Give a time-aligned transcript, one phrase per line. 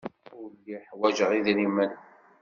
[0.39, 1.91] Ur lliɣ ḥwajeɣ idrimen.